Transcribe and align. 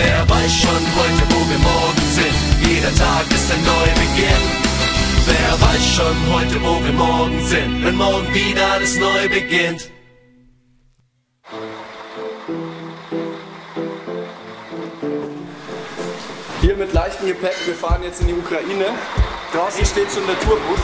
Wer 0.00 0.28
weiß 0.28 0.52
schon 0.54 0.82
heute, 0.98 1.22
wo 1.34 1.40
wir 1.50 1.58
morgen 1.58 2.04
sind? 2.14 2.70
Jeder 2.70 2.94
Tag 2.94 3.24
ist 3.32 3.50
ein 3.50 3.64
Neubeginn. 3.64 4.44
Wer 5.26 5.60
weiß 5.60 5.86
schon 5.96 6.16
heute, 6.32 6.62
wo 6.62 6.84
wir 6.84 6.92
morgen 6.92 7.44
sind? 7.44 7.84
Wenn 7.84 7.96
morgen 7.96 8.32
wieder 8.32 8.74
alles 8.74 8.96
neu 8.96 9.28
beginnt. 9.28 9.90
Hier 16.60 16.76
mit 16.76 16.92
leichtem 16.92 17.26
Gepäck, 17.26 17.56
wir 17.66 17.74
fahren 17.74 18.04
jetzt 18.04 18.20
in 18.20 18.28
die 18.28 18.34
Ukraine. 18.34 18.86
Draußen 19.52 19.84
steht 19.84 20.12
schon 20.12 20.24
der 20.28 20.38
Tourbus. 20.38 20.78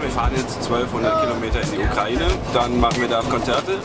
Wir 0.00 0.10
fahren 0.10 0.32
jetzt 0.36 0.56
1200 0.58 1.20
Kilometer 1.22 1.60
in 1.62 1.72
die 1.72 1.78
Ukraine, 1.78 2.26
dann 2.54 2.78
machen 2.78 3.00
wir 3.00 3.08
da 3.08 3.22
Konzerte. 3.22 3.80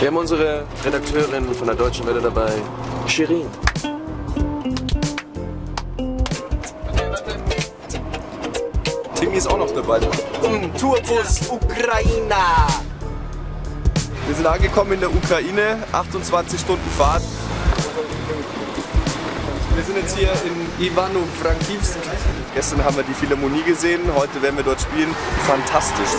Wir 0.00 0.06
haben 0.06 0.16
unsere 0.16 0.64
Redakteurin 0.84 1.52
von 1.52 1.66
der 1.66 1.74
Deutschen 1.74 2.06
Welle 2.06 2.20
dabei, 2.20 2.52
Shirin. 3.08 3.46
Timmy 9.16 9.36
ist 9.36 9.48
auch 9.48 9.58
noch 9.58 9.72
dabei. 9.72 9.98
Tourbus 10.78 11.48
Ukraine. 11.50 12.36
Wir 14.26 14.34
sind 14.36 14.46
angekommen 14.46 14.92
in 14.92 15.00
der 15.00 15.12
Ukraine, 15.12 15.78
28 15.90 16.60
Stunden 16.60 16.90
Fahrt. 16.96 17.22
Wir 19.74 19.82
sind 19.82 19.96
jetzt 19.96 20.16
hier 20.16 20.30
in 20.44 20.86
Ivano-Frankivsk. 20.86 21.98
Gestern 22.54 22.84
haben 22.84 22.94
wir 22.94 23.02
die 23.02 23.14
Philharmonie 23.14 23.64
gesehen, 23.64 24.02
heute 24.14 24.40
werden 24.42 24.58
wir 24.58 24.64
dort 24.64 24.80
spielen. 24.80 25.12
Fantastisch. 25.44 26.10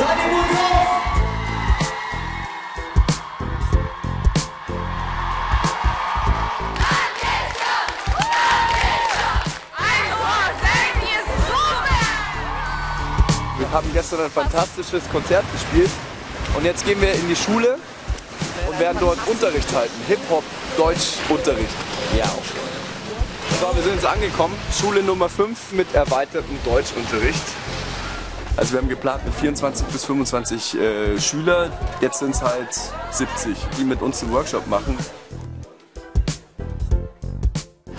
Haben 13.71 13.91
gestern 13.93 14.21
ein 14.21 14.31
fantastisches 14.31 15.03
Konzert 15.11 15.45
gespielt 15.51 15.91
und 16.55 16.65
jetzt 16.65 16.85
gehen 16.85 16.99
wir 17.01 17.13
in 17.13 17.27
die 17.27 17.35
Schule 17.35 17.77
und 18.69 18.79
werden 18.79 18.97
dort 18.99 19.17
Unterricht 19.27 19.73
halten. 19.73 19.93
Hip-Hop, 20.07 20.43
Deutsch-Unterricht. 20.77 21.69
Ja. 22.17 22.25
So, 23.59 23.75
wir 23.75 23.83
sind 23.83 23.95
jetzt 23.95 24.05
angekommen. 24.05 24.55
Schule 24.79 25.03
Nummer 25.03 25.29
5 25.29 25.73
mit 25.73 25.93
erweitertem 25.93 26.57
Deutschunterricht. 26.65 27.43
Also 28.55 28.73
wir 28.73 28.81
haben 28.81 28.89
geplant 28.89 29.23
mit 29.25 29.33
24 29.35 29.87
bis 29.87 30.05
25 30.05 30.75
äh, 30.75 31.19
Schüler. 31.19 31.71
Jetzt 32.01 32.19
sind 32.19 32.35
es 32.35 32.41
halt 32.41 32.69
70, 33.11 33.57
die 33.77 33.83
mit 33.83 34.01
uns 34.01 34.19
den 34.19 34.31
Workshop 34.31 34.67
machen. 34.67 34.97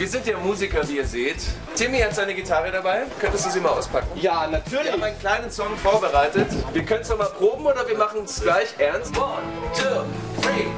Wir 0.01 0.09
sind 0.09 0.27
ja 0.27 0.39
Musiker, 0.39 0.89
wie 0.89 0.97
ihr 0.97 1.05
seht. 1.05 1.43
Timmy 1.75 1.99
hat 1.99 2.15
seine 2.15 2.33
Gitarre 2.35 2.73
dabei. 2.73 3.03
Könntest 3.21 3.45
du 3.45 3.51
sie 3.51 3.61
mal 3.61 3.69
auspacken? 3.69 4.09
Ja, 4.19 4.45
Wir 4.47 4.53
natürlich. 4.53 4.93
haben 4.93 5.03
einen 5.03 5.19
kleinen 5.19 5.51
Song 5.51 5.77
vorbereitet. 5.77 6.47
Wir 6.73 6.87
können 6.87 7.03
es 7.03 7.11
noch 7.11 7.19
mal 7.19 7.27
proben 7.27 7.67
oder 7.67 7.87
wir 7.87 7.99
machen 7.99 8.21
es 8.25 8.41
gleich 8.41 8.69
ernst. 8.79 9.15
One, 9.19 9.43
two, 9.75 10.41
three. 10.41 10.69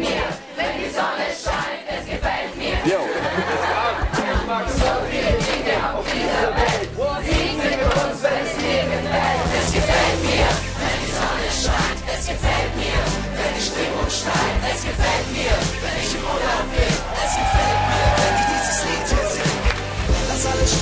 Ja. 0.00 0.47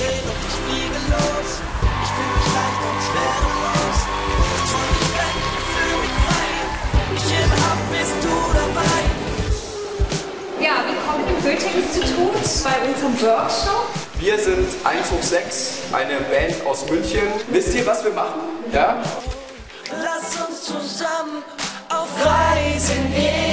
Stehen 0.07 0.23
und 0.23 0.39
ich 0.47 0.55
fliege 0.63 0.99
los. 1.11 1.49
Ich 2.03 2.11
fühl 2.15 2.31
mich 2.37 2.47
leicht 2.55 2.81
und 2.87 2.99
schwerelos. 3.07 3.97
Ich 4.55 4.63
träum 4.71 4.89
mich 4.95 5.11
weg, 5.19 5.35
fühl 5.75 5.95
mich 6.03 6.15
frei. 6.23 6.47
Ich 7.17 7.25
gebe 7.27 7.55
ab, 7.67 7.79
bist 7.91 8.17
du 8.23 8.33
dabei. 8.55 8.99
Ja, 10.63 10.75
willkommen 10.87 11.25
im 11.27 11.37
Goethe-Institut 11.43 12.39
bei 12.63 12.77
unserem 12.87 13.15
Workshop. 13.21 13.87
Wir 14.19 14.37
sind 14.39 14.67
1 14.85 15.11
hoch 15.11 15.23
6, 15.23 15.71
eine 15.91 16.21
Band 16.21 16.65
aus 16.65 16.89
München. 16.89 17.27
Wisst 17.49 17.73
ihr, 17.75 17.85
was 17.85 18.03
wir 18.03 18.11
machen? 18.11 18.41
Ja? 18.71 19.03
Lass 19.91 20.47
uns 20.47 20.63
zusammen 20.63 21.43
auf 21.89 22.07
Reisen 22.25 23.13
gehen. 23.13 23.46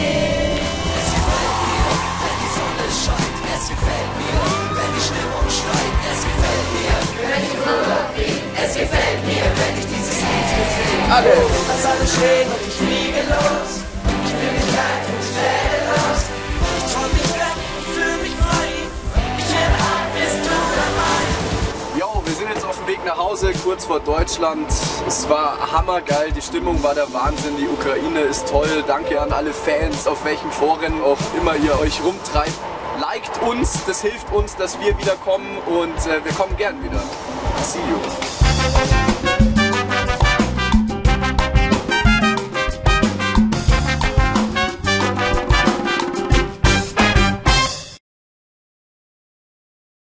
Alle. 11.15 11.31
Lass 11.69 11.87
alles 11.87 12.13
stehen 12.13 12.49
und 12.49 12.67
ich 12.67 12.75
fliege 12.75 13.21
los. 13.31 13.85
Ich 14.25 14.33
fühl 14.35 14.51
mich 14.51 14.71
leicht 14.75 15.07
und 15.15 15.23
schwerelos. 15.31 16.21
Ich 16.77 16.93
träum 16.93 17.11
mich 17.13 17.35
weg 17.39 17.57
und 17.77 17.87
fühl 17.95 18.17
mich 18.17 18.35
frei. 18.43 18.71
Ich 19.39 19.47
gebe 19.47 19.77
ab, 19.79 20.11
bist 20.19 20.41
du 20.43 20.57
dabei. 20.83 22.01
Jo, 22.01 22.21
wir 22.25 22.35
sind 22.35 22.49
jetzt 22.49 22.65
auf 22.65 22.77
dem 22.79 22.89
Weg 22.89 23.05
nach 23.05 23.17
Hause, 23.17 23.53
kurz 23.63 23.85
vor 23.85 24.01
Deutschland. 24.01 24.67
Es 25.07 25.29
war 25.29 25.57
hammergeil, 25.71 26.33
die 26.33 26.43
Stimmung 26.43 26.83
war 26.83 26.97
der 26.97 27.13
Wahnsinn, 27.13 27.59
die 27.59 27.69
Ukraine 27.69 28.23
ist 28.23 28.49
toll. 28.49 28.83
Danke 28.85 29.21
an 29.21 29.31
alle 29.31 29.53
Fans, 29.53 30.09
auf 30.09 30.25
welchen 30.25 30.51
Foren 30.51 31.01
auch 31.01 31.19
immer 31.41 31.55
ihr 31.55 31.79
euch 31.79 32.03
rumtreibt. 32.03 32.59
Liked 33.01 33.41
uns, 33.41 33.85
das 33.87 34.03
hilft 34.03 34.33
uns, 34.33 34.57
dass 34.57 34.81
wir 34.81 34.99
wiederkommen 34.99 35.59
und 35.67 35.97
äh, 36.11 36.25
wir 36.25 36.33
kommen 36.33 36.57
gern 36.57 36.83
wieder. 36.83 37.01
See 37.63 37.79
you. 37.79 39.04